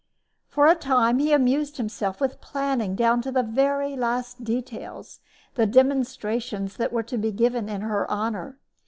For 0.47 0.65
a 0.65 0.73
time 0.73 1.19
he 1.19 1.31
amused 1.31 1.77
himself 1.77 2.19
with 2.19 2.41
planning 2.41 2.95
down 2.95 3.21
to 3.21 3.31
the 3.31 3.43
very 3.43 3.95
last 3.95 4.43
details 4.43 5.19
the 5.53 5.67
demonstrations 5.67 6.75
that 6.77 6.91
were 6.91 7.03
to 7.03 7.19
be 7.19 7.31
given 7.31 7.69
in 7.69 7.81
her 7.81 8.09
honor. 8.09 8.57